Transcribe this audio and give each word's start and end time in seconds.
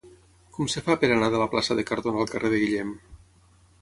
Com 0.55 0.69
es 0.71 0.77
fa 0.87 0.95
per 1.03 1.09
anar 1.17 1.29
de 1.35 1.41
la 1.41 1.47
plaça 1.53 1.77
de 1.81 1.85
Cardona 1.93 2.25
al 2.25 2.33
carrer 2.33 2.51
de 2.55 2.63
Guillem? 2.65 2.95